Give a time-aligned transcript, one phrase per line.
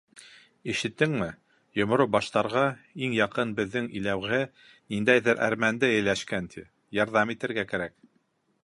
[0.71, 1.27] —Ишеттеңме,
[1.81, 2.63] Йомро Баштарға
[3.09, 4.41] иң яҡын беҙҙең иләүғә,
[4.95, 6.69] ниндәйҙер әрмәнде эйәләшкән, ти.
[7.03, 8.01] ярҙам итергә кәрәк.